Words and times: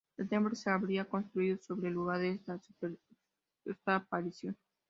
El 0.17 0.27
templo 0.27 0.55
se 0.55 0.67
habría 0.71 1.05
construido 1.05 1.59
sobre 1.59 1.89
el 1.89 1.93
lugar 1.93 2.17
de 2.17 2.31
esa 2.31 2.57
supuesta 2.57 2.97
aparición. 3.97 4.57